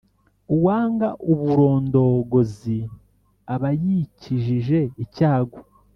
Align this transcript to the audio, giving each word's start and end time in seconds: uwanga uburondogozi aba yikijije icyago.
uwanga 0.55 1.07
uburondogozi 1.31 2.77
aba 3.53 3.69
yikijije 3.83 4.79
icyago. 5.03 5.57